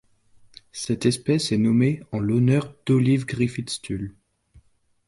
Cette 0.71 1.05
espèce 1.05 1.51
est 1.51 1.59
nommée 1.59 2.01
en 2.11 2.17
l'honneur 2.17 2.75
d'Olive 2.87 3.25
Griffith 3.27 3.69
Stull. 3.69 4.15